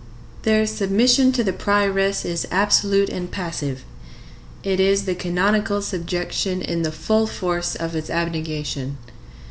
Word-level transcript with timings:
Their 0.41 0.65
submission 0.65 1.31
to 1.33 1.43
the 1.43 1.53
prioress 1.53 2.25
is 2.25 2.47
absolute 2.49 3.07
and 3.09 3.29
passive. 3.29 3.85
It 4.63 4.79
is 4.79 5.05
the 5.05 5.13
canonical 5.13 5.79
subjection 5.83 6.59
in 6.63 6.81
the 6.81 6.91
full 6.91 7.27
force 7.27 7.75
of 7.75 7.95
its 7.95 8.09
abnegation. 8.09 8.97